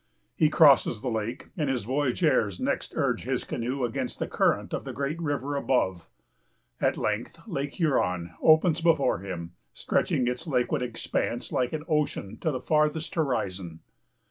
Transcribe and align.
He 0.35 0.49
crosses 0.49 1.01
the 1.01 1.11
lake, 1.11 1.49
and 1.55 1.69
his 1.69 1.83
voyageurs 1.83 2.59
next 2.59 2.93
urge 2.95 3.21
his 3.25 3.43
canoe 3.43 3.83
against 3.85 4.17
the 4.17 4.25
current 4.27 4.73
of 4.73 4.83
the 4.83 4.93
great 4.93 5.21
river 5.21 5.55
above. 5.55 6.09
At 6.79 6.97
length, 6.97 7.39
Lake 7.45 7.75
Huron 7.75 8.31
opens 8.41 8.81
before 8.81 9.19
him, 9.19 9.51
stretching 9.73 10.27
its 10.27 10.47
liquid 10.47 10.81
expanse, 10.81 11.51
like 11.51 11.71
an 11.71 11.83
ocean, 11.87 12.39
to 12.39 12.49
the 12.49 12.59
farthest 12.59 13.13
horizon. 13.13 13.81